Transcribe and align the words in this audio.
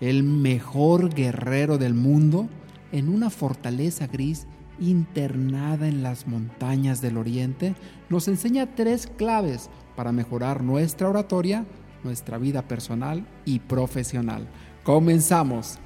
el 0.00 0.22
mejor 0.22 1.14
guerrero 1.14 1.78
del 1.78 1.94
mundo, 1.94 2.48
en 2.92 3.08
una 3.08 3.30
fortaleza 3.30 4.06
gris 4.06 4.46
internada 4.78 5.88
en 5.88 6.02
las 6.02 6.26
montañas 6.26 7.00
del 7.00 7.16
oriente, 7.16 7.74
nos 8.08 8.28
enseña 8.28 8.74
tres 8.74 9.06
claves 9.06 9.70
para 9.96 10.12
mejorar 10.12 10.62
nuestra 10.62 11.08
oratoria, 11.08 11.64
nuestra 12.04 12.38
vida 12.38 12.62
personal 12.62 13.26
y 13.44 13.60
profesional. 13.60 14.46
Comenzamos. 14.84 15.78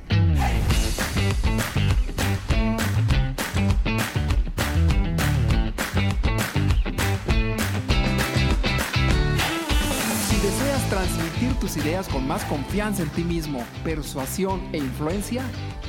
Transmitir 10.90 11.54
tus 11.60 11.76
ideas 11.76 12.08
con 12.08 12.26
más 12.26 12.44
confianza 12.46 13.04
en 13.04 13.10
ti 13.10 13.22
mismo, 13.22 13.64
persuasión 13.84 14.60
e 14.72 14.78
influencia, 14.78 15.44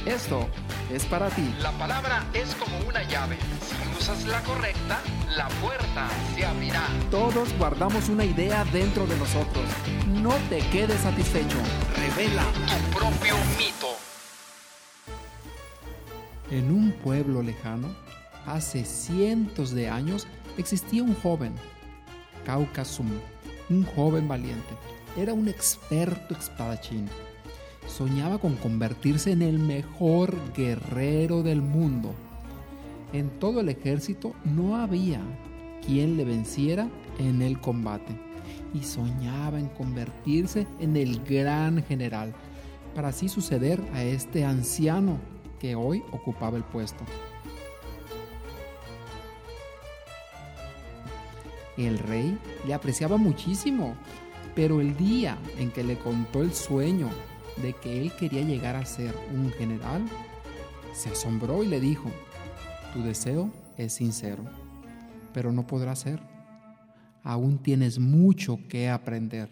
esto 0.06 0.48
es 0.94 1.06
para 1.06 1.30
ti. 1.30 1.54
La 1.60 1.72
palabra 1.72 2.24
es 2.34 2.54
como 2.54 2.78
una 2.88 3.02
llave. 3.10 3.36
Si 3.62 4.00
usas 4.00 4.26
la 4.28 4.42
correcta, 4.44 5.00
la 5.36 5.48
puerta 5.60 6.08
se 6.36 6.46
abrirá. 6.46 6.84
Todos 7.10 7.52
guardamos 7.58 8.10
una 8.10 8.26
idea 8.26 8.64
dentro 8.66 9.08
de 9.08 9.18
nosotros. 9.18 9.66
No 10.08 10.34
te 10.50 10.60
quedes 10.70 11.02
satisfecho. 11.02 11.58
Revela. 11.98 12.44
Tu 12.68 13.00
propio 13.00 13.36
mito. 13.58 13.88
En 16.52 16.72
un 16.72 16.92
pueblo 16.92 17.42
lejano, 17.42 17.88
hace 18.46 18.86
cientos 18.86 19.72
de 19.72 19.90
años, 19.90 20.28
existía 20.58 21.02
un 21.02 21.16
joven, 21.16 21.56
Caucasum, 22.46 23.10
un 23.72 23.86
joven 23.86 24.28
valiente. 24.28 24.76
Era 25.18 25.34
un 25.34 25.48
experto 25.48 26.36
espadachín. 26.36 27.08
Soñaba 27.88 28.38
con 28.38 28.56
convertirse 28.56 29.32
en 29.32 29.42
el 29.42 29.60
mejor 29.60 30.38
guerrero 30.54 31.44
del 31.44 31.62
mundo. 31.62 32.14
En 33.14 33.30
todo 33.40 33.62
el 33.62 33.70
ejército 33.70 34.34
no 34.44 34.78
había 34.78 35.22
quien 35.86 36.16
le 36.16 36.26
venciera 36.26 36.88
en 37.18 37.42
el 37.42 37.60
combate 37.60 38.16
y 38.74 38.84
soñaba 38.84 39.60
en 39.60 39.68
convertirse 39.68 40.68
en 40.80 40.96
el 40.96 41.24
gran 41.24 41.84
general 41.84 42.34
para 42.96 43.10
así 43.10 43.28
suceder 43.28 43.82
a 43.94 44.04
este 44.04 44.46
anciano 44.46 45.18
que 45.60 45.76
hoy 45.76 46.04
ocupaba 46.12 46.58
el 46.58 46.64
puesto. 46.64 47.04
El 51.88 51.98
rey 51.98 52.38
le 52.68 52.74
apreciaba 52.74 53.18
muchísimo, 53.18 53.96
pero 54.56 54.82
el 54.82 54.96
día 54.98 55.38
en 55.58 55.72
que 55.72 55.84
le 55.84 55.98
contó 55.98 56.42
el 56.42 56.54
sueño 56.54 57.10
de 57.62 57.74
que 57.74 58.02
él 58.02 58.12
quería 58.18 58.42
llegar 58.42 58.76
a 58.76 58.86
ser 58.86 59.16
un 59.34 59.52
general, 59.52 60.04
se 60.94 61.10
asombró 61.10 61.64
y 61.64 61.68
le 61.68 61.80
dijo, 61.80 62.10
tu 62.94 63.02
deseo 63.02 63.50
es 63.78 63.94
sincero, 63.94 64.44
pero 65.34 65.52
no 65.52 65.66
podrá 65.66 65.96
ser. 65.96 66.20
Aún 67.24 67.60
tienes 67.60 68.00
mucho 68.00 68.60
que 68.68 68.90
aprender. 68.90 69.50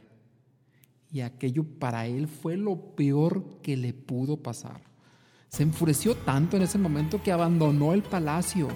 Y 1.12 1.22
aquello 1.22 1.64
para 1.64 2.06
él 2.06 2.28
fue 2.28 2.58
lo 2.58 2.96
peor 2.96 3.62
que 3.62 3.76
le 3.78 3.94
pudo 3.94 4.38
pasar. 4.38 4.82
Se 5.50 5.64
enfureció 5.64 6.16
tanto 6.16 6.58
en 6.58 6.64
ese 6.64 6.78
momento 6.78 7.22
que 7.24 7.32
abandonó 7.32 7.94
el 7.94 8.04
palacio 8.04 8.68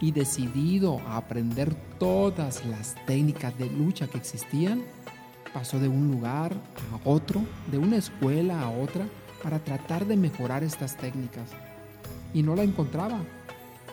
y 0.00 0.12
decidido 0.12 1.00
a 1.06 1.18
aprender 1.18 1.74
todas 1.98 2.64
las 2.64 2.94
técnicas 3.06 3.56
de 3.58 3.68
lucha 3.70 4.08
que 4.08 4.18
existían, 4.18 4.82
pasó 5.52 5.78
de 5.78 5.88
un 5.88 6.10
lugar 6.10 6.54
a 6.54 7.08
otro, 7.08 7.42
de 7.70 7.78
una 7.78 7.96
escuela 7.96 8.62
a 8.62 8.70
otra, 8.70 9.06
para 9.42 9.58
tratar 9.58 10.06
de 10.06 10.16
mejorar 10.16 10.64
estas 10.64 10.96
técnicas. 10.96 11.50
Y 12.32 12.42
no 12.42 12.54
la 12.54 12.62
encontraba. 12.62 13.20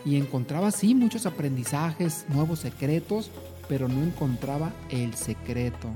Y 0.06 0.16
encontraba 0.16 0.72
sí 0.72 0.96
muchos 0.96 1.26
aprendizajes, 1.26 2.26
nuevos 2.30 2.60
secretos, 2.60 3.32
pero 3.68 3.88
no 3.88 4.02
encontraba 4.04 4.72
el 4.90 5.14
secreto 5.16 5.90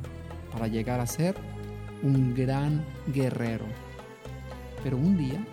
para 0.52 0.68
llegar 0.68 1.00
a 1.00 1.08
ser 1.08 1.36
un 2.04 2.34
gran 2.36 2.84
guerrero. 3.08 3.66
Pero 4.84 4.98
un 4.98 5.18
día 5.18 5.46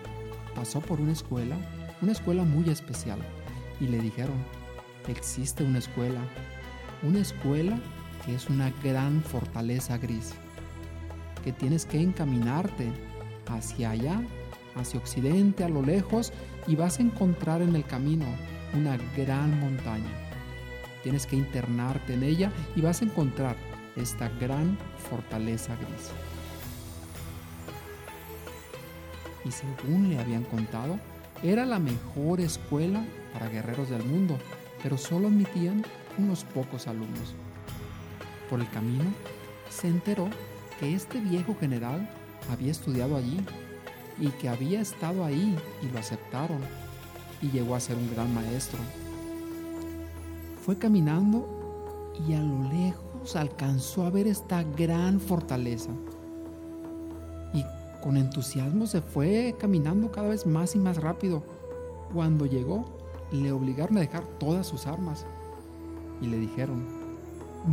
pasó 0.55 0.81
por 0.81 0.99
una 0.99 1.13
escuela, 1.13 1.55
una 2.01 2.11
escuela 2.11 2.43
muy 2.43 2.69
especial, 2.69 3.19
y 3.79 3.87
le 3.87 3.99
dijeron, 3.99 4.37
existe 5.07 5.63
una 5.63 5.79
escuela, 5.79 6.21
una 7.03 7.19
escuela 7.19 7.79
que 8.25 8.35
es 8.35 8.49
una 8.49 8.71
gran 8.83 9.23
fortaleza 9.23 9.97
gris, 9.97 10.33
que 11.43 11.51
tienes 11.51 11.85
que 11.85 12.01
encaminarte 12.01 12.91
hacia 13.47 13.91
allá, 13.91 14.21
hacia 14.75 14.99
occidente, 14.99 15.63
a 15.63 15.69
lo 15.69 15.81
lejos, 15.81 16.33
y 16.67 16.75
vas 16.75 16.99
a 16.99 17.03
encontrar 17.03 17.61
en 17.61 17.75
el 17.75 17.85
camino 17.85 18.25
una 18.73 18.97
gran 19.17 19.59
montaña. 19.59 20.11
Tienes 21.03 21.25
que 21.25 21.37
internarte 21.37 22.13
en 22.13 22.23
ella 22.23 22.51
y 22.75 22.81
vas 22.81 23.01
a 23.01 23.05
encontrar 23.05 23.55
esta 23.95 24.29
gran 24.39 24.77
fortaleza 25.09 25.75
gris. 25.75 26.11
Y 29.45 29.51
según 29.51 30.09
le 30.09 30.19
habían 30.19 30.43
contado, 30.43 30.99
era 31.41 31.65
la 31.65 31.79
mejor 31.79 32.41
escuela 32.41 33.03
para 33.33 33.49
guerreros 33.49 33.89
del 33.89 34.03
mundo, 34.03 34.37
pero 34.81 34.97
solo 34.97 35.27
admitían 35.27 35.83
unos 36.17 36.43
pocos 36.43 36.87
alumnos. 36.87 37.35
Por 38.49 38.59
el 38.59 38.69
camino, 38.69 39.05
se 39.69 39.87
enteró 39.87 40.29
que 40.79 40.93
este 40.93 41.19
viejo 41.19 41.55
general 41.59 42.09
había 42.51 42.71
estudiado 42.71 43.15
allí 43.15 43.39
y 44.19 44.29
que 44.29 44.49
había 44.49 44.81
estado 44.81 45.23
ahí 45.23 45.57
y 45.81 45.91
lo 45.91 45.99
aceptaron 45.99 46.59
y 47.41 47.49
llegó 47.51 47.75
a 47.75 47.79
ser 47.79 47.95
un 47.95 48.09
gran 48.11 48.33
maestro. 48.33 48.79
Fue 50.65 50.77
caminando 50.77 52.13
y 52.27 52.33
a 52.33 52.41
lo 52.41 52.69
lejos 52.69 53.35
alcanzó 53.35 54.05
a 54.05 54.09
ver 54.09 54.27
esta 54.27 54.63
gran 54.63 55.19
fortaleza. 55.19 55.91
Y 57.53 57.63
con 58.01 58.17
entusiasmo 58.17 58.87
se 58.87 59.01
fue 59.01 59.55
caminando 59.59 60.11
cada 60.11 60.29
vez 60.29 60.45
más 60.45 60.75
y 60.75 60.79
más 60.79 60.97
rápido. 60.97 61.43
Cuando 62.13 62.45
llegó, 62.45 62.98
le 63.31 63.51
obligaron 63.51 63.97
a 63.97 64.01
dejar 64.01 64.23
todas 64.39 64.67
sus 64.67 64.87
armas 64.87 65.25
y 66.21 66.27
le 66.27 66.37
dijeron, 66.37 66.85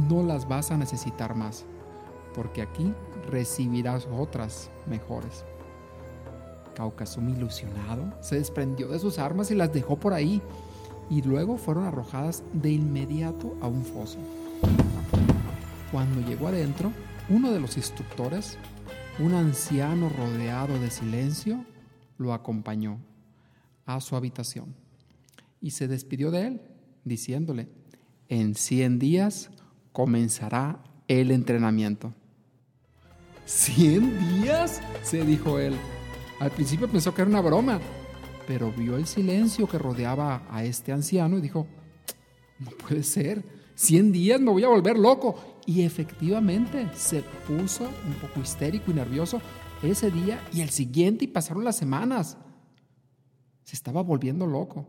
no 0.08 0.22
las 0.22 0.46
vas 0.48 0.70
a 0.70 0.76
necesitar 0.76 1.34
más, 1.34 1.64
porque 2.34 2.62
aquí 2.62 2.92
recibirás 3.30 4.06
otras 4.12 4.70
mejores. 4.86 5.44
Caucasum 6.74 7.28
ilusionado 7.30 8.12
se 8.20 8.36
desprendió 8.36 8.88
de 8.88 8.98
sus 8.98 9.18
armas 9.18 9.50
y 9.50 9.54
las 9.54 9.72
dejó 9.72 9.96
por 9.96 10.12
ahí 10.12 10.42
y 11.08 11.22
luego 11.22 11.56
fueron 11.56 11.84
arrojadas 11.84 12.42
de 12.52 12.70
inmediato 12.72 13.56
a 13.62 13.66
un 13.66 13.84
foso. 13.84 14.18
Cuando 15.90 16.20
llegó 16.28 16.48
adentro, 16.48 16.92
uno 17.30 17.50
de 17.50 17.60
los 17.60 17.76
instructores, 17.76 18.58
un 19.18 19.34
anciano 19.34 20.10
rodeado 20.10 20.78
de 20.78 20.90
silencio, 20.90 21.64
lo 22.18 22.34
acompañó 22.34 22.98
a 23.86 24.00
su 24.00 24.16
habitación 24.16 24.85
y 25.60 25.70
se 25.70 25.88
despidió 25.88 26.30
de 26.30 26.46
él, 26.46 26.60
diciéndole, 27.04 27.68
en 28.28 28.54
100 28.54 28.98
días 28.98 29.50
comenzará 29.92 30.82
el 31.08 31.30
entrenamiento. 31.30 32.12
¿100 33.46 34.40
días? 34.40 34.80
se 35.02 35.24
dijo 35.24 35.58
él. 35.58 35.74
Al 36.40 36.50
principio 36.50 36.88
pensó 36.88 37.14
que 37.14 37.22
era 37.22 37.30
una 37.30 37.40
broma, 37.40 37.80
pero 38.46 38.72
vio 38.72 38.96
el 38.96 39.06
silencio 39.06 39.66
que 39.66 39.78
rodeaba 39.78 40.42
a 40.50 40.64
este 40.64 40.92
anciano 40.92 41.38
y 41.38 41.40
dijo, 41.40 41.66
no 42.58 42.70
puede 42.70 43.02
ser, 43.02 43.44
100 43.74 44.12
días 44.12 44.40
me 44.40 44.50
voy 44.50 44.64
a 44.64 44.68
volver 44.68 44.98
loco. 44.98 45.36
Y 45.66 45.82
efectivamente 45.82 46.88
se 46.94 47.22
puso 47.46 47.84
un 47.84 48.14
poco 48.20 48.40
histérico 48.40 48.90
y 48.90 48.94
nervioso 48.94 49.40
ese 49.82 50.10
día 50.10 50.40
y 50.52 50.60
el 50.60 50.70
siguiente 50.70 51.24
y 51.24 51.28
pasaron 51.28 51.64
las 51.64 51.76
semanas. 51.76 52.38
Se 53.64 53.74
estaba 53.74 54.02
volviendo 54.02 54.46
loco. 54.46 54.86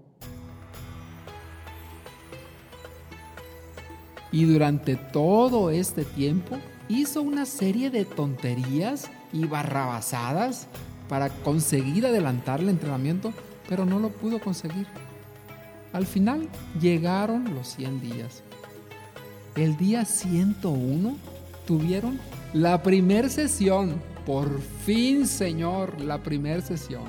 Y 4.31 4.45
durante 4.45 4.95
todo 4.95 5.69
este 5.69 6.03
tiempo 6.03 6.57
hizo 6.89 7.21
una 7.21 7.45
serie 7.45 7.89
de 7.89 8.05
tonterías 8.05 9.09
y 9.33 9.45
barrabasadas 9.45 10.67
para 11.09 11.29
conseguir 11.29 12.05
adelantar 12.05 12.59
el 12.59 12.69
entrenamiento, 12.69 13.33
pero 13.69 13.85
no 13.85 13.99
lo 13.99 14.09
pudo 14.09 14.39
conseguir. 14.39 14.87
Al 15.93 16.05
final 16.05 16.49
llegaron 16.79 17.55
los 17.55 17.69
100 17.69 18.01
días. 18.01 18.43
El 19.55 19.77
día 19.77 20.05
101 20.05 21.15
tuvieron 21.65 22.19
la 22.53 22.83
primer 22.83 23.29
sesión. 23.29 24.01
Por 24.25 24.61
fin, 24.61 25.25
Señor, 25.25 25.99
la 26.01 26.21
primer 26.21 26.61
sesión. 26.61 27.05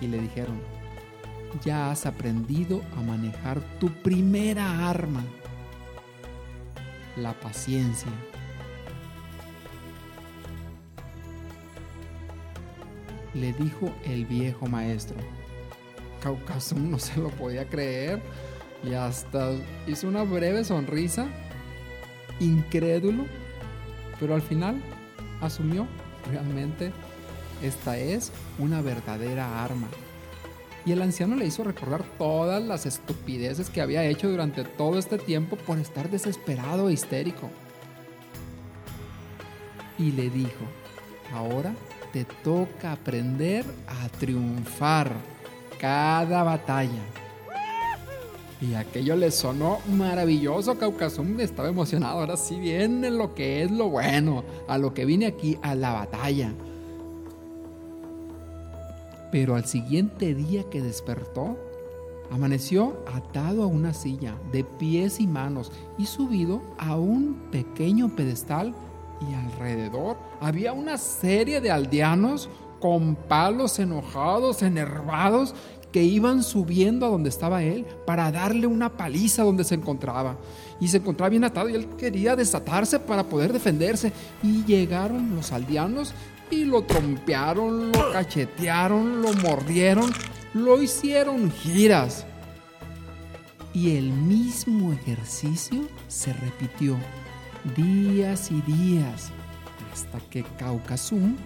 Y 0.00 0.06
le 0.06 0.18
dijeron, 0.20 0.58
ya 1.64 1.90
has 1.90 2.06
aprendido 2.06 2.82
a 2.96 3.02
manejar 3.02 3.60
tu 3.78 3.88
primera 4.02 4.88
arma, 4.88 5.24
la 7.18 7.32
paciencia. 7.34 8.10
le 13.34 13.52
dijo 13.52 13.92
el 14.04 14.26
viejo 14.26 14.66
maestro. 14.66 15.16
Caucasum 16.22 16.90
no 16.90 16.98
se 16.98 17.20
lo 17.20 17.30
podía 17.30 17.68
creer 17.68 18.20
y 18.82 18.94
hasta 18.94 19.52
hizo 19.86 20.08
una 20.08 20.22
breve 20.22 20.64
sonrisa, 20.64 21.26
incrédulo, 22.40 23.24
pero 24.20 24.34
al 24.34 24.42
final 24.42 24.80
asumió 25.40 25.86
realmente 26.30 26.92
esta 27.62 27.98
es 27.98 28.32
una 28.58 28.82
verdadera 28.82 29.64
arma. 29.64 29.88
Y 30.88 30.92
el 30.92 31.02
anciano 31.02 31.36
le 31.36 31.44
hizo 31.44 31.64
recordar 31.64 32.02
todas 32.16 32.62
las 32.62 32.86
estupideces 32.86 33.68
que 33.68 33.82
había 33.82 34.06
hecho 34.06 34.30
durante 34.30 34.64
todo 34.64 34.98
este 34.98 35.18
tiempo 35.18 35.56
por 35.56 35.78
estar 35.78 36.08
desesperado 36.08 36.88
e 36.88 36.94
histérico. 36.94 37.50
Y 39.98 40.12
le 40.12 40.30
dijo, 40.30 40.64
ahora 41.34 41.74
te 42.10 42.24
toca 42.24 42.92
aprender 42.92 43.66
a 43.86 44.08
triunfar 44.08 45.12
cada 45.78 46.42
batalla. 46.42 47.02
Y 48.62 48.72
aquello 48.72 49.14
le 49.14 49.30
sonó 49.30 49.80
maravilloso. 49.90 50.78
Caucasum 50.78 51.38
estaba 51.40 51.68
emocionado. 51.68 52.18
Ahora 52.18 52.38
sí 52.38 52.58
viene 52.58 53.10
lo 53.10 53.34
que 53.34 53.62
es 53.62 53.70
lo 53.70 53.90
bueno, 53.90 54.42
a 54.66 54.78
lo 54.78 54.94
que 54.94 55.04
vine 55.04 55.26
aquí, 55.26 55.58
a 55.60 55.74
la 55.74 55.92
batalla. 55.92 56.54
Pero 59.30 59.56
al 59.56 59.64
siguiente 59.64 60.34
día 60.34 60.64
que 60.70 60.80
despertó, 60.80 61.56
amaneció 62.30 62.96
atado 63.12 63.62
a 63.62 63.66
una 63.66 63.94
silla, 63.94 64.34
de 64.52 64.64
pies 64.64 65.20
y 65.20 65.26
manos, 65.26 65.72
y 65.98 66.06
subido 66.06 66.62
a 66.78 66.96
un 66.96 67.48
pequeño 67.50 68.14
pedestal, 68.14 68.74
y 69.28 69.34
alrededor 69.34 70.16
había 70.40 70.72
una 70.72 70.96
serie 70.96 71.60
de 71.60 71.70
aldeanos 71.70 72.48
con 72.80 73.16
palos 73.16 73.78
enojados, 73.78 74.62
enervados, 74.62 75.54
que 75.92 76.02
iban 76.02 76.42
subiendo 76.42 77.06
a 77.06 77.08
donde 77.08 77.30
estaba 77.30 77.62
él 77.62 77.86
para 78.06 78.30
darle 78.30 78.66
una 78.66 78.90
paliza 78.96 79.42
donde 79.42 79.64
se 79.64 79.74
encontraba. 79.74 80.36
Y 80.80 80.88
se 80.88 80.98
encontraba 80.98 81.30
bien 81.30 81.44
atado 81.44 81.68
y 81.68 81.74
él 81.74 81.88
quería 81.96 82.36
desatarse 82.36 83.00
para 83.00 83.24
poder 83.24 83.52
defenderse. 83.52 84.12
Y 84.42 84.64
llegaron 84.64 85.34
los 85.34 85.50
aldeanos 85.50 86.12
y 86.50 86.64
lo 86.64 86.82
trompearon, 86.82 87.92
lo 87.92 88.12
cachetearon, 88.12 89.22
lo 89.22 89.32
mordieron, 89.34 90.10
lo 90.54 90.82
hicieron 90.82 91.50
giras. 91.50 92.26
Y 93.72 93.96
el 93.96 94.10
mismo 94.10 94.92
ejercicio 94.92 95.88
se 96.08 96.32
repitió 96.32 96.96
días 97.76 98.50
y 98.50 98.60
días 98.62 99.30
hasta 99.92 100.18
que 100.30 100.42
Caucasum 100.58 101.36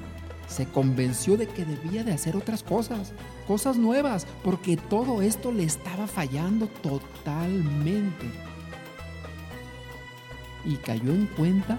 se 0.47 0.67
convenció 0.67 1.37
de 1.37 1.47
que 1.47 1.65
debía 1.65 2.05
de 2.05 2.13
hacer 2.13 2.37
otras 2.37 2.63
cosas, 2.63 3.13
cosas 3.47 3.77
nuevas, 3.77 4.27
porque 4.45 4.77
todo 4.77 5.23
esto 5.23 5.51
le 5.51 5.65
estaba 5.65 6.07
fallando 6.07 6.67
totalmente. 6.83 8.31
Y 10.65 10.77
cayó 10.77 11.11
en 11.11 11.27
cuenta 11.27 11.79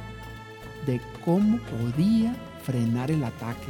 de 0.86 1.00
cómo 1.24 1.60
podía 1.60 2.36
frenar 2.64 3.12
el 3.12 3.24
ataque, 3.24 3.68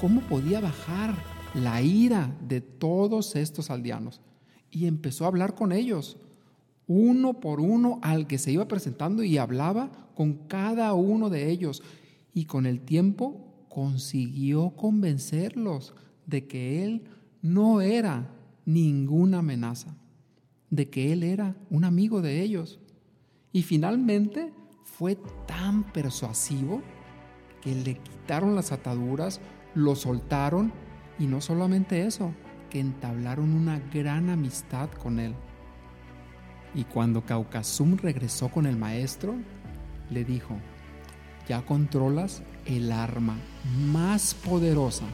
cómo 0.00 0.20
podía 0.22 0.60
bajar 0.60 1.14
la 1.54 1.82
ira 1.82 2.34
de 2.46 2.60
todos 2.60 3.36
estos 3.36 3.70
aldeanos. 3.70 4.20
Y 4.70 4.86
empezó 4.86 5.24
a 5.24 5.28
hablar 5.28 5.54
con 5.54 5.72
ellos, 5.72 6.16
uno 6.86 7.34
por 7.34 7.60
uno 7.60 7.98
al 8.02 8.26
que 8.26 8.38
se 8.38 8.52
iba 8.52 8.68
presentando 8.68 9.22
y 9.22 9.38
hablaba 9.38 9.90
con 10.14 10.34
cada 10.46 10.94
uno 10.94 11.28
de 11.28 11.50
ellos. 11.50 11.82
Y 12.32 12.44
con 12.44 12.66
el 12.66 12.80
tiempo 12.80 13.66
consiguió 13.68 14.70
convencerlos 14.70 15.94
de 16.26 16.46
que 16.46 16.84
él 16.84 17.02
no 17.42 17.80
era 17.80 18.30
ninguna 18.64 19.38
amenaza, 19.38 19.96
de 20.70 20.88
que 20.88 21.12
él 21.12 21.24
era 21.24 21.56
un 21.70 21.84
amigo 21.84 22.22
de 22.22 22.42
ellos. 22.42 22.78
Y 23.52 23.62
finalmente 23.62 24.52
fue 24.84 25.16
tan 25.46 25.92
persuasivo 25.92 26.82
que 27.60 27.74
le 27.74 27.96
quitaron 27.98 28.54
las 28.54 28.72
ataduras, 28.72 29.40
lo 29.74 29.94
soltaron 29.94 30.72
y 31.18 31.26
no 31.26 31.40
solamente 31.40 32.06
eso, 32.06 32.32
que 32.70 32.80
entablaron 32.80 33.52
una 33.52 33.80
gran 33.92 34.30
amistad 34.30 34.88
con 34.90 35.18
él. 35.18 35.34
Y 36.74 36.84
cuando 36.84 37.24
Caucasum 37.24 37.96
regresó 37.96 38.48
con 38.48 38.66
el 38.66 38.76
maestro, 38.76 39.34
le 40.08 40.24
dijo, 40.24 40.56
ya 41.48 41.62
controlas 41.62 42.42
el 42.64 42.92
arma 42.92 43.36
más 43.90 44.34
poderosa, 44.34 45.04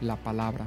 la 0.00 0.16
palabra. 0.16 0.66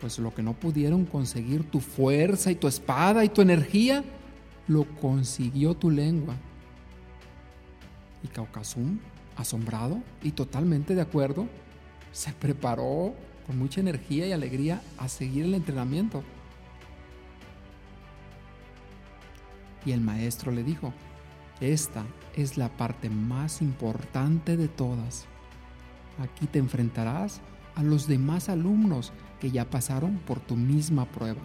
Pues 0.00 0.18
lo 0.18 0.32
que 0.34 0.42
no 0.42 0.54
pudieron 0.54 1.04
conseguir 1.04 1.64
tu 1.64 1.80
fuerza 1.80 2.50
y 2.50 2.54
tu 2.54 2.66
espada 2.66 3.24
y 3.24 3.28
tu 3.28 3.42
energía, 3.42 4.04
lo 4.68 4.84
consiguió 5.00 5.74
tu 5.74 5.90
lengua. 5.90 6.34
Y 8.28 9.40
asombrado 9.40 10.02
y 10.22 10.32
totalmente 10.32 10.94
de 10.94 11.00
acuerdo, 11.00 11.46
se 12.12 12.32
preparó 12.32 13.14
con 13.46 13.58
mucha 13.58 13.80
energía 13.80 14.26
y 14.26 14.32
alegría 14.32 14.82
a 14.98 15.08
seguir 15.08 15.44
el 15.44 15.54
entrenamiento. 15.54 16.22
Y 19.86 19.92
el 19.92 20.00
maestro 20.00 20.52
le 20.52 20.64
dijo, 20.64 20.92
esta 21.60 22.04
es 22.36 22.56
la 22.58 22.68
parte 22.68 23.08
más 23.08 23.62
importante 23.62 24.56
de 24.56 24.68
todas. 24.68 25.26
Aquí 26.18 26.46
te 26.46 26.58
enfrentarás 26.58 27.40
a 27.74 27.82
los 27.82 28.06
demás 28.06 28.48
alumnos 28.48 29.12
que 29.40 29.50
ya 29.50 29.70
pasaron 29.70 30.18
por 30.18 30.40
tu 30.40 30.56
misma 30.56 31.06
prueba. 31.06 31.40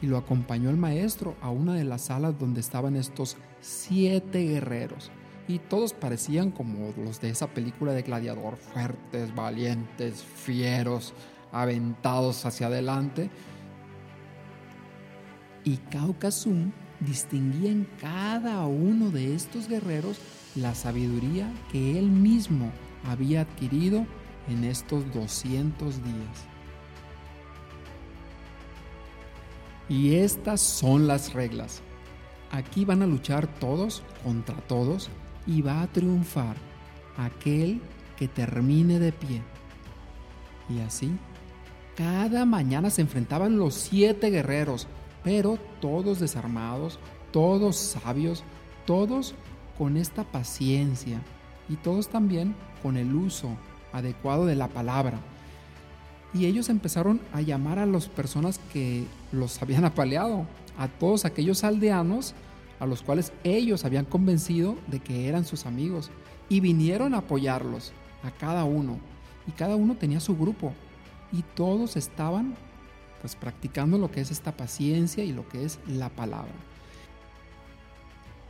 Y 0.00 0.06
lo 0.06 0.16
acompañó 0.16 0.70
el 0.70 0.76
maestro 0.76 1.36
a 1.40 1.50
una 1.50 1.74
de 1.74 1.84
las 1.84 2.02
salas 2.02 2.38
donde 2.38 2.60
estaban 2.60 2.96
estos 2.96 3.36
siete 3.60 4.44
guerreros 4.44 5.10
y 5.48 5.58
todos 5.58 5.92
parecían 5.92 6.50
como 6.50 6.92
los 6.96 7.20
de 7.20 7.30
esa 7.30 7.48
película 7.48 7.92
de 7.92 8.02
gladiador, 8.02 8.56
fuertes, 8.56 9.34
valientes, 9.34 10.22
fieros, 10.22 11.14
aventados 11.50 12.46
hacia 12.46 12.68
adelante. 12.68 13.30
Y 15.64 15.76
Caucasum 15.76 16.72
distinguía 17.00 17.70
en 17.70 17.88
cada 18.00 18.64
uno 18.66 19.10
de 19.10 19.34
estos 19.34 19.68
guerreros 19.68 20.18
la 20.54 20.74
sabiduría 20.74 21.52
que 21.70 21.98
él 21.98 22.10
mismo 22.10 22.70
había 23.04 23.42
adquirido 23.42 24.06
en 24.48 24.64
estos 24.64 25.12
200 25.12 26.04
días. 26.04 26.46
Y 29.88 30.14
estas 30.14 30.60
son 30.60 31.06
las 31.06 31.32
reglas. 31.32 31.82
Aquí 32.50 32.84
van 32.84 33.02
a 33.02 33.06
luchar 33.06 33.46
todos 33.46 34.02
contra 34.22 34.56
todos 34.66 35.10
y 35.46 35.62
va 35.62 35.82
a 35.82 35.86
triunfar 35.86 36.56
aquel 37.16 37.80
que 38.16 38.28
termine 38.28 38.98
de 38.98 39.12
pie. 39.12 39.42
Y 40.68 40.80
así, 40.80 41.10
cada 41.96 42.44
mañana 42.44 42.90
se 42.90 43.02
enfrentaban 43.02 43.58
los 43.58 43.74
siete 43.74 44.30
guerreros, 44.30 44.86
pero 45.22 45.58
todos 45.80 46.20
desarmados, 46.20 46.98
todos 47.32 47.76
sabios, 47.76 48.44
todos 48.86 49.34
con 49.76 49.96
esta 49.96 50.24
paciencia 50.24 51.20
y 51.68 51.76
todos 51.76 52.08
también 52.08 52.54
con 52.82 52.96
el 52.96 53.14
uso 53.14 53.56
adecuado 53.92 54.46
de 54.46 54.56
la 54.56 54.68
palabra. 54.68 55.18
Y 56.34 56.46
ellos 56.46 56.70
empezaron 56.70 57.20
a 57.32 57.42
llamar 57.42 57.78
a 57.78 57.86
las 57.86 58.08
personas 58.08 58.58
que 58.72 59.04
los 59.32 59.60
habían 59.60 59.84
apaleado, 59.86 60.46
a 60.78 60.88
todos 60.88 61.24
aquellos 61.24 61.64
aldeanos 61.64 62.34
a 62.82 62.86
los 62.86 63.00
cuales 63.00 63.32
ellos 63.44 63.84
habían 63.84 64.04
convencido 64.04 64.76
de 64.88 64.98
que 64.98 65.28
eran 65.28 65.44
sus 65.44 65.66
amigos 65.66 66.10
y 66.48 66.58
vinieron 66.58 67.14
a 67.14 67.18
apoyarlos, 67.18 67.92
a 68.24 68.32
cada 68.32 68.64
uno. 68.64 68.98
Y 69.46 69.52
cada 69.52 69.76
uno 69.76 69.94
tenía 69.94 70.18
su 70.18 70.36
grupo 70.36 70.72
y 71.30 71.42
todos 71.54 71.96
estaban 71.96 72.56
pues 73.20 73.36
practicando 73.36 73.98
lo 73.98 74.10
que 74.10 74.20
es 74.20 74.32
esta 74.32 74.56
paciencia 74.56 75.22
y 75.22 75.32
lo 75.32 75.48
que 75.48 75.64
es 75.64 75.78
la 75.86 76.08
palabra. 76.08 76.50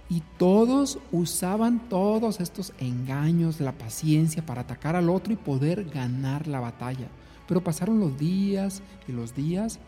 Y 0.08 0.22
todos 0.38 0.98
usaban 1.10 1.90
todos 1.90 2.40
estos 2.40 2.72
engaños 2.78 3.60
la 3.60 3.72
paciencia 3.72 4.46
para 4.46 4.62
atacar 4.62 4.96
al 4.96 5.10
otro 5.10 5.34
y 5.34 5.36
poder 5.36 5.84
ganar 5.84 6.46
la 6.46 6.60
batalla. 6.60 7.08
Pero 7.46 7.62
pasaron 7.62 8.00
los 8.00 8.18
días 8.18 8.80
y 9.06 9.12
los 9.12 9.34
días 9.34 9.78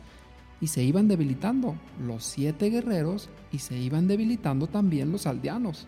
y 0.65 0.67
se 0.67 0.83
iban 0.83 1.09
debilitando 1.09 1.75
los 2.01 2.25
siete 2.25 2.71
guerreros 2.71 3.29
y 3.53 3.59
se 3.59 3.77
iban 3.77 4.09
debilitando 4.09 4.67
también 4.67 5.13
los 5.13 5.27
aldeanos. 5.27 5.87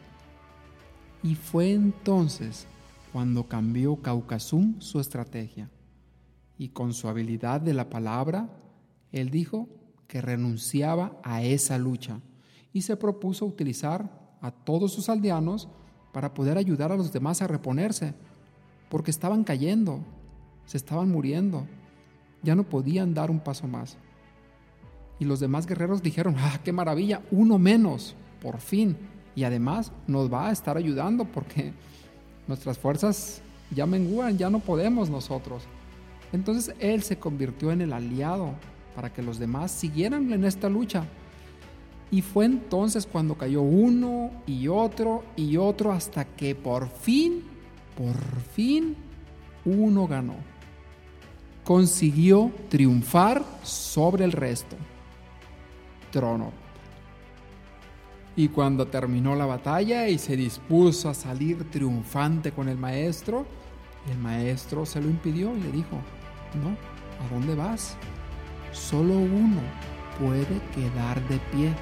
Y 1.23 1.35
fue 1.35 1.73
entonces 1.73 2.67
cuando 3.11 3.45
cambió 3.49 3.97
Caucasum 3.97 4.79
su 4.83 5.01
estrategia. 5.01 5.71
Y 6.59 6.69
con 6.69 6.93
su 6.93 7.09
habilidad 7.09 7.63
de 7.63 7.73
la 7.73 7.89
palabra, 7.89 8.51
él 9.13 9.31
dijo 9.31 9.67
que 10.09 10.21
renunciaba 10.21 11.19
a 11.23 11.43
esa 11.43 11.79
lucha 11.79 12.21
y 12.75 12.83
se 12.83 12.99
propuso 12.99 13.47
utilizar 13.47 14.37
a 14.43 14.51
todos 14.51 14.93
sus 14.93 15.09
aldeanos 15.09 15.71
para 16.13 16.35
poder 16.35 16.59
ayudar 16.59 16.93
a 16.93 16.99
los 16.99 17.15
demás 17.15 17.41
a 17.41 17.47
reponerse. 17.47 18.13
porque 18.91 19.11
estaban 19.11 19.43
cayendo, 19.43 20.01
se 20.67 20.77
estaban 20.77 21.11
muriendo, 21.11 21.67
ya 22.43 22.55
no 22.55 22.65
podían 22.65 23.15
dar 23.15 23.31
un 23.31 23.41
paso 23.41 23.67
más. 23.67 23.97
Y 25.19 25.25
los 25.25 25.41
demás 25.41 25.67
guerreros 25.67 26.03
dijeron, 26.03 26.37
ah, 26.39 26.59
qué 26.63 26.73
maravilla, 26.73 27.23
uno 27.31 27.59
menos, 27.59 28.15
por 28.41 28.59
fin. 28.59 28.97
Y 29.35 29.45
además 29.45 29.93
nos 30.07 30.33
va 30.33 30.49
a 30.49 30.53
estar 30.53 30.77
ayudando 30.77 31.25
porque 31.25 31.73
nuestras 32.47 32.79
fuerzas 32.79 33.41
ya 33.71 33.87
menguan, 33.87 34.39
ya 34.39 34.51
no 34.51 34.61
podemos 34.61 35.11
nosotros. 35.11 35.65
Entonces 36.33 36.75
él 36.79 37.03
se 37.03 37.19
convirtió 37.19 37.73
en 37.73 37.81
el 37.81 37.93
aliado 37.93 38.55
para 38.95 39.13
que 39.13 39.23
los 39.23 39.39
demás 39.39 39.71
siguieran 39.71 40.33
en 40.33 40.45
esta 40.45 40.69
lucha. 40.69 41.05
Y 42.11 42.23
fue 42.23 42.45
entonces 42.45 43.07
cuando 43.07 43.35
cayó 43.35 43.63
uno 43.63 44.31
y 44.47 44.69
otro 44.69 45.25
y 45.35 45.57
otro 45.57 45.93
hasta 45.93 46.25
que 46.25 46.55
por 46.55 46.89
fin, 46.89 47.43
por 47.97 48.17
fin, 48.55 48.97
uno 49.65 50.07
ganó. 50.07 50.37
Consiguió 51.65 52.53
triunfar 52.69 53.45
sobre 53.65 54.25
el 54.25 54.33
resto. 54.33 54.77
Y 58.37 58.49
cuando 58.49 58.87
terminó 58.87 59.35
la 59.35 59.47
batalla 59.47 60.09
y 60.09 60.19
se 60.19 60.37
dispuso 60.37 61.09
a 61.09 61.15
salir 61.15 61.71
triunfante 61.71 62.53
con 62.53 62.69
el 62.69 62.77
maestro, 62.77 63.47
el 64.11 64.19
maestro 64.19 64.87
se 64.87 65.01
lo 65.01 65.09
impidió 65.09 65.57
y 65.57 65.61
le 65.61 65.73
dijo, 65.73 65.97
no, 66.63 66.77
¿a 67.25 67.35
dónde 67.35 67.55
vas? 67.55 67.97
Solo 68.73 69.15
uno 69.15 69.61
puede 70.21 70.61
quedar 70.75 71.21
de 71.29 71.39
pie. 71.53 71.73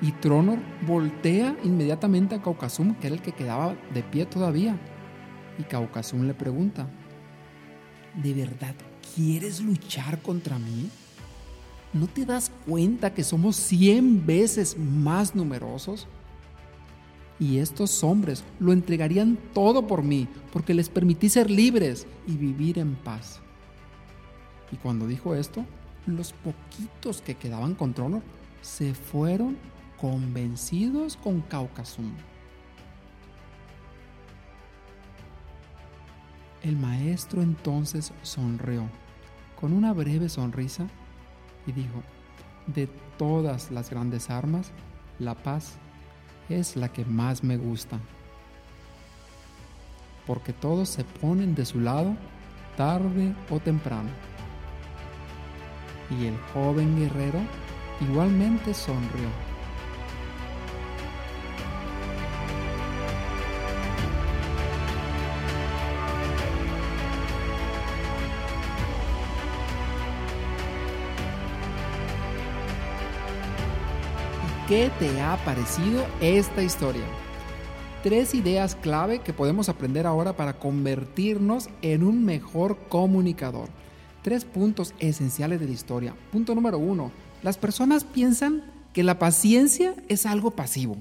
Y 0.00 0.10
Tronor 0.12 0.58
voltea 0.84 1.54
inmediatamente 1.62 2.34
a 2.34 2.42
Caucasum, 2.42 2.94
que 2.96 3.06
era 3.06 3.14
el 3.14 3.22
que 3.22 3.32
quedaba 3.32 3.76
de 3.94 4.02
pie 4.02 4.26
todavía. 4.26 4.76
Y 5.58 5.62
Caucasum 5.64 6.26
le 6.26 6.34
pregunta, 6.34 6.88
¿de 8.22 8.34
verdad 8.34 8.74
quieres 9.14 9.60
luchar 9.60 10.20
contra 10.22 10.58
mí? 10.58 10.88
¿No 11.92 12.06
te 12.06 12.24
das 12.24 12.50
cuenta 12.66 13.12
que 13.12 13.22
somos 13.22 13.56
cien 13.56 14.24
veces 14.24 14.78
más 14.78 15.34
numerosos? 15.34 16.06
Y 17.38 17.58
estos 17.58 18.02
hombres 18.02 18.44
lo 18.60 18.72
entregarían 18.72 19.36
todo 19.52 19.86
por 19.86 20.02
mí, 20.02 20.28
porque 20.52 20.74
les 20.74 20.88
permití 20.88 21.28
ser 21.28 21.50
libres 21.50 22.06
y 22.26 22.36
vivir 22.36 22.78
en 22.78 22.94
paz. 22.94 23.40
Y 24.70 24.76
cuando 24.76 25.06
dijo 25.06 25.34
esto, 25.34 25.66
los 26.06 26.32
poquitos 26.32 27.20
que 27.20 27.34
quedaban 27.34 27.74
con 27.74 27.92
Trono 27.92 28.22
se 28.62 28.94
fueron 28.94 29.58
convencidos 30.00 31.16
con 31.16 31.42
Caucasum. 31.42 32.12
El 36.62 36.76
maestro 36.76 37.42
entonces 37.42 38.12
sonrió 38.22 38.88
con 39.60 39.72
una 39.72 39.92
breve 39.92 40.28
sonrisa 40.28 40.86
y 41.66 41.72
dijo, 41.72 42.02
de 42.66 42.86
todas 43.18 43.70
las 43.72 43.90
grandes 43.90 44.30
armas, 44.30 44.70
la 45.18 45.34
paz 45.34 45.74
es 46.48 46.76
la 46.76 46.92
que 46.92 47.04
más 47.04 47.42
me 47.42 47.56
gusta, 47.56 47.98
porque 50.26 50.52
todos 50.52 50.88
se 50.88 51.04
ponen 51.04 51.54
de 51.54 51.64
su 51.64 51.80
lado 51.80 52.16
tarde 52.76 53.34
o 53.50 53.58
temprano. 53.58 54.10
Y 56.10 56.26
el 56.26 56.36
joven 56.52 56.96
guerrero 56.98 57.40
igualmente 58.00 58.72
sonrió. 58.74 59.51
¿Qué 74.72 74.90
te 74.98 75.20
ha 75.20 75.36
parecido 75.44 76.06
esta 76.22 76.62
historia? 76.62 77.04
Tres 78.02 78.34
ideas 78.34 78.74
clave 78.74 79.18
que 79.18 79.34
podemos 79.34 79.68
aprender 79.68 80.06
ahora 80.06 80.34
para 80.34 80.58
convertirnos 80.58 81.68
en 81.82 82.02
un 82.02 82.24
mejor 82.24 82.78
comunicador. 82.88 83.68
Tres 84.22 84.46
puntos 84.46 84.94
esenciales 84.98 85.60
de 85.60 85.66
la 85.66 85.72
historia. 85.72 86.14
Punto 86.30 86.54
número 86.54 86.78
uno. 86.78 87.12
Las 87.42 87.58
personas 87.58 88.04
piensan 88.04 88.64
que 88.94 89.02
la 89.02 89.18
paciencia 89.18 89.94
es 90.08 90.24
algo 90.24 90.52
pasivo. 90.52 90.96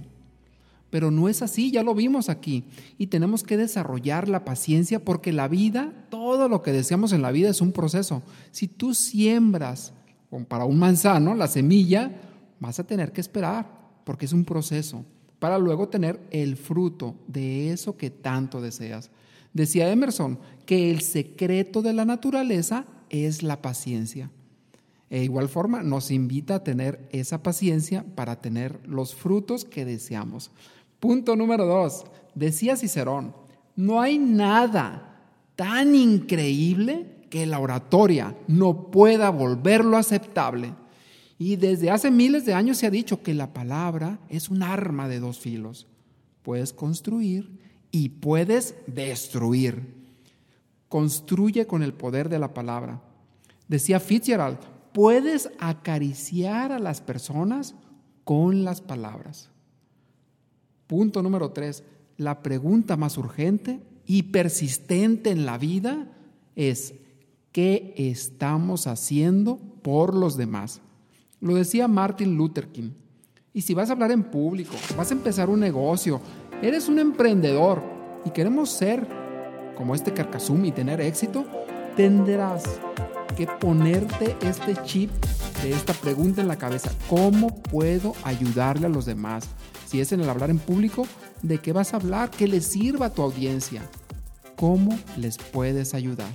Pero 0.89 1.09
no 1.09 1.29
es 1.29 1.41
así, 1.41 1.71
ya 1.71 1.81
lo 1.81 1.95
vimos 1.95 2.27
aquí. 2.27 2.65
Y 2.97 3.07
tenemos 3.07 3.41
que 3.41 3.55
desarrollar 3.55 4.27
la 4.27 4.43
paciencia 4.43 4.99
porque 4.99 5.31
la 5.31 5.47
vida, 5.47 5.93
todo 6.09 6.49
lo 6.49 6.61
que 6.61 6.73
deseamos 6.73 7.13
en 7.13 7.21
la 7.21 7.31
vida 7.31 7.49
es 7.49 7.61
un 7.61 7.71
proceso. 7.71 8.21
Si 8.51 8.67
tú 8.67 8.93
siembras 8.93 9.93
para 10.49 10.65
un 10.65 10.77
manzano 10.77 11.35
la 11.35 11.47
semilla, 11.47 12.11
vas 12.61 12.79
a 12.79 12.85
tener 12.85 13.11
que 13.11 13.19
esperar, 13.19 13.67
porque 14.05 14.25
es 14.25 14.31
un 14.31 14.45
proceso, 14.45 15.03
para 15.39 15.57
luego 15.57 15.89
tener 15.89 16.21
el 16.31 16.55
fruto 16.55 17.15
de 17.27 17.73
eso 17.73 17.97
que 17.97 18.09
tanto 18.09 18.61
deseas. 18.61 19.09
Decía 19.51 19.91
Emerson 19.91 20.39
que 20.65 20.91
el 20.91 21.01
secreto 21.01 21.81
de 21.81 21.91
la 21.91 22.05
naturaleza 22.05 22.85
es 23.09 23.43
la 23.43 23.61
paciencia. 23.61 24.31
De 25.09 25.23
igual 25.23 25.49
forma, 25.49 25.83
nos 25.83 26.09
invita 26.09 26.55
a 26.55 26.63
tener 26.63 27.05
esa 27.11 27.43
paciencia 27.43 28.05
para 28.15 28.39
tener 28.39 28.79
los 28.87 29.13
frutos 29.13 29.65
que 29.65 29.83
deseamos. 29.83 30.51
Punto 31.01 31.35
número 31.35 31.65
dos. 31.65 32.05
Decía 32.33 32.77
Cicerón, 32.77 33.35
no 33.75 33.99
hay 33.99 34.19
nada 34.19 35.19
tan 35.57 35.95
increíble 35.95 37.07
que 37.29 37.45
la 37.45 37.59
oratoria 37.59 38.37
no 38.47 38.91
pueda 38.91 39.31
volverlo 39.31 39.97
aceptable. 39.97 40.75
Y 41.41 41.55
desde 41.55 41.89
hace 41.89 42.12
miles 42.12 42.45
de 42.45 42.53
años 42.53 42.77
se 42.77 42.86
ha 42.86 42.91
dicho 42.91 43.24
que 43.24 43.33
la 43.33 43.51
palabra 43.51 44.19
es 44.29 44.50
un 44.50 44.62
arma 44.62 45.07
de 45.07 45.19
dos 45.19 45.39
filos. 45.39 45.88
Puedes 46.43 46.71
construir 46.71 47.57
y 47.89 48.10
puedes 48.10 48.75
destruir. 48.86 49.91
Construye 50.88 51.65
con 51.65 51.81
el 51.81 51.95
poder 51.95 52.29
de 52.29 52.38
la 52.38 52.53
palabra. 52.53 53.01
Decía 53.67 54.00
Fitzgerald, 54.00 54.60
puedes 54.93 55.50
acariciar 55.57 56.71
a 56.71 56.77
las 56.77 57.01
personas 57.01 57.74
con 58.24 58.63
las 58.63 58.79
palabras. 58.79 59.50
Punto 60.86 61.24
número 61.24 61.50
tres, 61.50 61.83
la 62.17 62.43
pregunta 62.43 62.98
más 62.98 63.17
urgente 63.17 63.79
y 64.05 64.21
persistente 64.21 65.31
en 65.31 65.48
la 65.48 65.57
vida 65.57 66.07
es, 66.55 66.93
¿qué 67.51 67.95
estamos 67.98 68.86
haciendo 68.86 69.57
por 69.81 70.13
los 70.13 70.38
demás? 70.38 70.81
Lo 71.41 71.55
decía 71.55 71.88
Martin 71.88 72.38
Luther 72.38 72.67
King. 72.67 72.91
Y 73.51 73.62
si 73.62 73.74
vas 73.74 73.89
a 73.89 73.93
hablar 73.93 74.12
en 74.12 74.24
público, 74.24 74.75
vas 74.95 75.10
a 75.10 75.15
empezar 75.15 75.50
un 75.50 75.60
negocio, 75.60 76.21
eres 76.62 76.88
un 76.88 77.00
emprendedor 77.00 77.83
y 78.24 78.29
queremos 78.29 78.69
ser 78.69 79.07
como 79.75 79.95
este 79.95 80.13
Carcasum 80.13 80.63
y 80.65 80.71
tener 80.71 81.01
éxito, 81.01 81.45
tendrás 81.98 82.63
que 83.36 83.48
ponerte 83.48 84.38
este 84.41 84.75
chip 84.83 85.10
de 85.63 85.71
esta 85.71 85.93
pregunta 85.93 86.41
en 86.41 86.48
la 86.48 86.57
cabeza. 86.57 86.91
¿Cómo 87.10 87.62
puedo 87.63 88.13
ayudarle 88.24 88.86
a 88.86 88.89
los 88.89 89.05
demás? 89.05 89.50
Si 89.88 90.00
es 90.00 90.12
en 90.12 90.21
el 90.21 90.29
hablar 90.29 90.51
en 90.51 90.60
público, 90.60 91.07
¿de 91.41 91.57
qué 91.57 91.74
vas 91.74 91.93
a 91.93 91.98
hablar? 91.98 92.29
Que 92.29 92.48
les 92.48 92.67
sirva 92.67 93.07
a 93.07 93.13
tu 93.13 93.24
audiencia. 93.24 93.81
¿Cómo 94.55 94.98
les 95.17 95.38
puedes 95.38 95.95
ayudar? 95.95 96.29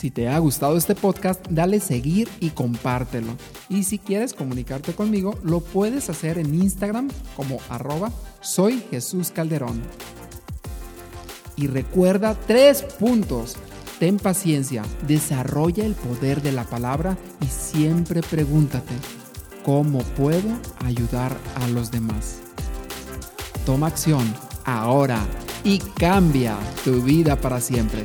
Si 0.00 0.10
te 0.10 0.28
ha 0.28 0.38
gustado 0.38 0.78
este 0.78 0.94
podcast, 0.94 1.46
dale 1.50 1.78
seguir 1.78 2.26
y 2.40 2.48
compártelo. 2.48 3.36
Y 3.68 3.82
si 3.82 3.98
quieres 3.98 4.32
comunicarte 4.32 4.94
conmigo, 4.94 5.38
lo 5.42 5.60
puedes 5.60 6.08
hacer 6.08 6.38
en 6.38 6.54
Instagram 6.54 7.10
como 7.36 7.58
arroba 7.68 8.10
soy 8.40 8.82
Jesús 8.90 9.30
Calderón. 9.30 9.82
Y 11.54 11.66
recuerda 11.66 12.34
tres 12.46 12.80
puntos. 12.80 13.58
Ten 13.98 14.16
paciencia, 14.16 14.84
desarrolla 15.06 15.84
el 15.84 15.92
poder 15.92 16.40
de 16.40 16.52
la 16.52 16.64
palabra 16.64 17.18
y 17.42 17.46
siempre 17.48 18.22
pregúntate, 18.22 18.94
¿cómo 19.66 19.98
puedo 19.98 20.48
ayudar 20.82 21.36
a 21.56 21.68
los 21.68 21.90
demás? 21.90 22.38
Toma 23.66 23.88
acción 23.88 24.24
ahora 24.64 25.20
y 25.62 25.78
cambia 25.78 26.56
tu 26.84 27.02
vida 27.02 27.38
para 27.38 27.60
siempre. 27.60 28.02